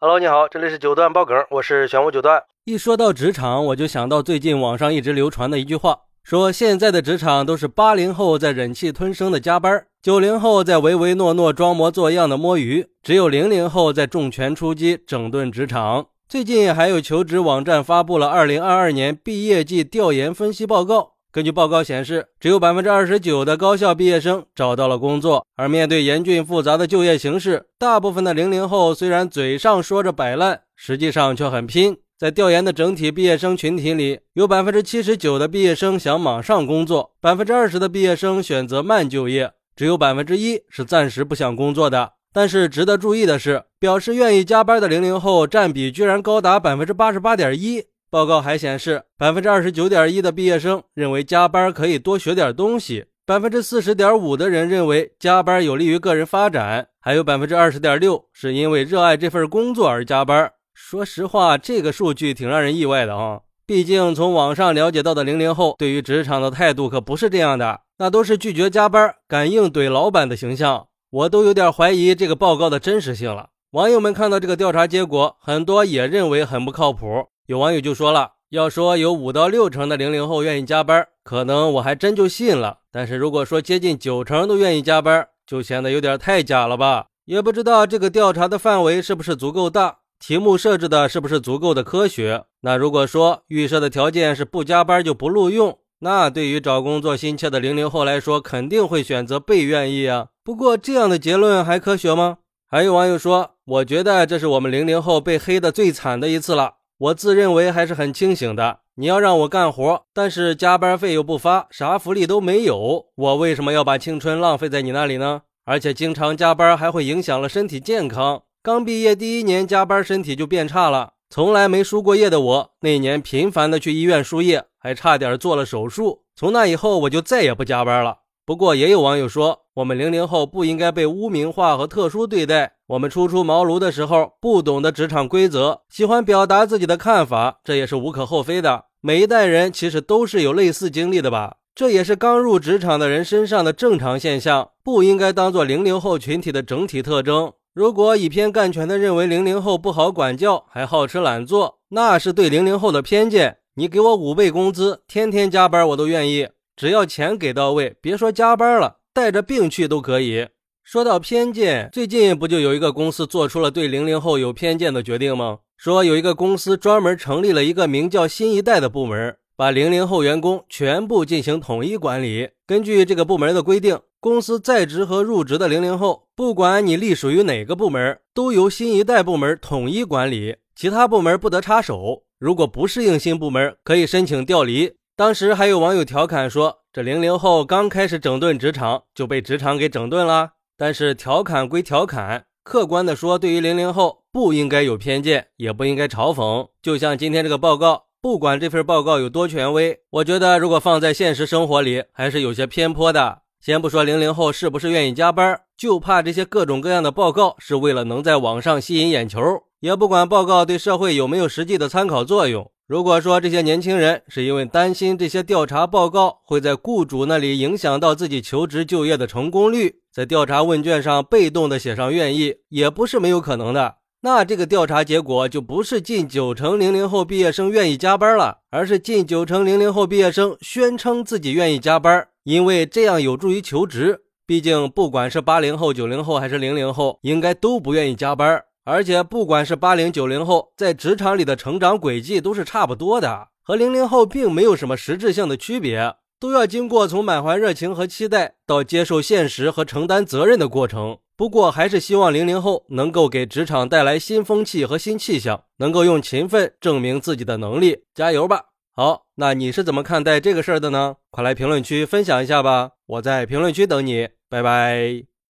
[0.00, 2.40] Hello，你好，这里是九段爆梗，我是玄武九段。
[2.66, 16.06] 一说到职场，我就想到最近网上一直流传的一句话，说现在的职场都是八零后在忍气吞声的加班，九零后在唯唯诺诺装模作样的摸鱼，只有零零后在重拳出击整顿职场。
[16.28, 21.14] 最近还有求职网站发布了二零二二年毕业季调研分析报告。
[21.30, 25.46] 根据报告显示，只有百分之二十九的高校毕业生找到了工作。
[25.56, 31.98] 而面对严峻复杂的就业形势，大部分的零零后虽然嘴上说着摆烂，实际上却很拼。
[32.18, 42.14] 在调研的整体毕业生群体里，有百分之七十九的毕业生想马上工作，百分之二十的毕业生选择慢就业，只有百分之一是暂时不想工作的。
[42.32, 47.84] 但是值得注意的是，表示愿意加班的零零后占比居然高达百分之八十八点一。
[48.10, 60.50] 报告还显示，百分之二十九点一的毕业生认为加班可以多学点东西，百分之四十点五的人认为加班有利于个人发展，还有百分之二十点六是因为热爱这份工作而加班。
[60.72, 63.40] 说实话，这个数据挺让人意外的啊！
[63.66, 73.50] 毕竟从网上了解到的零零后对于职场的态度可不是这样的，那都是拒绝加班、敢硬怼老板的形象，我都有点怀疑这个报告的真实性了。
[73.72, 77.26] 网友们看到这个调查结果，很多也认为很不靠谱。
[77.48, 82.80] 有网友就说了：“要说有五到六成的零零后愿意加班，可能我还真就信了。
[82.92, 87.06] 但是如果说接近九成都愿意加班，就显得有点太假了吧？
[87.24, 92.44] 也不知道这个调查的范围是不是足够大，题目设置的是不是足够的科学？
[92.60, 100.26] 那如果说预设的条件是不加班就不录用，那对于找工作心切的零零后来说，肯定会选择被愿意啊。
[100.44, 102.36] 不过这样的结论还科学吗？
[102.70, 108.80] 还有网友说：“我觉得这是我们零零后被黑的最惨的一次了。”我自认为还是很清醒的。
[108.96, 115.42] 你要让我干活，但是加班费又不发，啥福利都没有，我为什么要把青春浪费在你那里呢？
[115.64, 118.42] 而且经常加班还会影响了身体健康。
[118.62, 121.12] 刚毕业第一年加班，身体就变差了。
[121.30, 126.24] 从来没输过液的我，那年频繁的去医院输液，还差点做了手术。
[126.34, 128.17] 从那以后，我就再也不加班了。
[128.48, 132.76] 不过也有网友说，我们零零后不应该被污名化和特殊对待。
[132.86, 138.86] 我们初出茅庐的时候，不懂得职场规则，喜欢表达自己的看法，这也是无可厚非的。
[139.02, 141.56] 每一代人其实都是有类似经历的吧？
[141.74, 147.52] 这也是刚入职场的人身上的正常现象，不应该当做零零后群体的整体特征。
[147.74, 153.58] 如果以偏概全的认为零零后不好管教，还好吃懒做，那是对零零后的偏见。
[153.74, 156.48] 你给我五倍工资，天天加班我都愿意，
[156.78, 160.46] 只要钱给到位，别说加班了，带着病去都可以。
[160.84, 165.58] 说到偏见，最近不就有一个公司做出了对零零后有偏见的决定吗？
[165.76, 172.50] 说有一个公司专门成立了一个名叫“新一代”的部门，把零零后员工全部进行统一管理。
[172.64, 182.22] 根据这个部门的规定，公司在职和入职的零零后，不管你隶属于哪个部门，都由新一代部门统一管理，其他部门不得插手。
[182.38, 184.92] 如果不适应新部门，可以申请调离。
[185.18, 196.68] 当时还有网友调侃说：“这零零后刚开始整顿职场，就被职场给整顿了。”但是调侃归调侃，客观的说，对于零零后不应该有偏见，也不应该嘲讽。
[196.80, 203.40] 就像今天这个报告，不管这份报告有多权威，我觉得如果放在现实生活里，还是有些偏颇的。
[203.60, 209.40] 先不说零零后是不是愿意加班，就怕这些各种各样的报告是为了能在网上吸引眼球，
[209.80, 212.70] 也不管报告对社会有没有实际的参考作用。
[212.88, 223.96] 如果说这些年轻人是因为担心这些调查报告会在雇主那里影响到自己求职就业的成功率，在调查问卷上被动的写上愿意，也不是没有可能的。
[224.22, 234.22] 那这个调查结果就不是近九成零零后毕业生愿意加班了，而是近九成零零后毕业生宣称自己愿意加班，因为这样有助于求职。
[234.46, 238.62] 毕竟不管是八零后、九零后还是零零后，应该都不愿意加班。
[238.90, 251.18] 而且，不管是八零九零后，在职场里的成长轨迹都是差不多的，和零零后并没有什么实质性的区别，都要经过从满怀热情和期待到接受现实和承担责任的过程。
[251.36, 258.62] 不过，还是希望零零后能够给职场带来新风气和新气象，能够用勤奋证明自己的能力，加油吧！
[258.94, 261.16] 好，那你是怎么看待这个事儿的呢？
[261.30, 265.27] 快来评论区分享一下吧，我在评论区等你，拜拜。